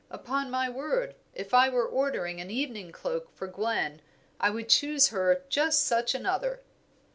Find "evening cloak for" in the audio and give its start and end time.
2.49-3.45